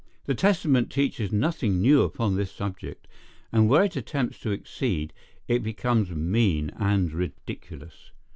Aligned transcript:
The 0.25 0.33
Testament 0.33 0.91
teaches 0.91 1.31
nothing 1.31 1.79
new 1.79 2.01
upon 2.01 2.35
this 2.35 2.51
subject, 2.51 3.07
and 3.51 3.69
where 3.69 3.83
it 3.83 3.95
attempts 3.95 4.39
to 4.39 4.49
exceed, 4.49 5.13
it 5.47 5.61
becomes 5.61 6.09
mean 6.09 6.71
and 6.75 7.13
ridiculous. 7.13 8.09